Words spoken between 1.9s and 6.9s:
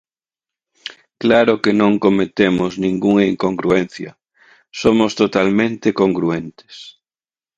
cometemos ningunha incongruencia, somos totalmente congruentes.